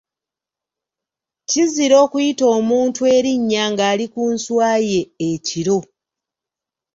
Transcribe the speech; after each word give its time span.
Kizira 1.49 1.95
okuyita 2.05 2.45
omuntu 2.57 3.01
erinnya 3.15 3.63
ng’ali 3.71 4.05
ku 4.13 4.23
nswa 4.33 4.69
ye 4.89 5.01
ekiro. 5.31 5.79